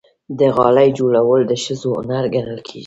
د 0.39 0.41
غالۍ 0.55 0.89
جوړول 0.97 1.41
د 1.47 1.53
ښځو 1.63 1.89
هنر 2.01 2.25
ګڼل 2.35 2.59
کېږي. 2.67 2.79